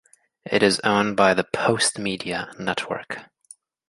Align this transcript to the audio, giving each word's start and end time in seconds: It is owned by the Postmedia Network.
It 0.51 0.63
is 0.63 0.79
owned 0.83 1.15
by 1.15 1.35
the 1.35 1.43
Postmedia 1.43 2.57
Network. 2.59 3.19